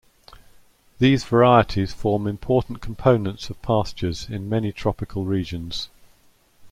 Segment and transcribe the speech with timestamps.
[0.97, 5.89] These varieties form important components of pastures in many tropical regions.